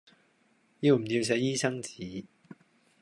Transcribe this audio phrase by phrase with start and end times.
[0.79, 2.25] 要唔要寫醫生紙